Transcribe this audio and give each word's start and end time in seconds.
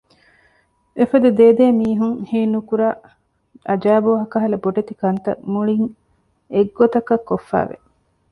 އެފަދަ 0.97 1.29
ދޭދޭ 1.39 1.65
މީހުން 1.79 2.17
ހީނުކުރާ 2.29 2.89
އަޖައިބު 3.67 4.09
ވާކަހަލަ 4.17 4.57
ބޮޑެތި 4.63 4.93
ކަންތައް 5.01 5.41
މުޅިން 5.51 5.87
އެއްގޮތަކަށް 6.53 7.25
ކޮށްފައިވެ 7.29 7.77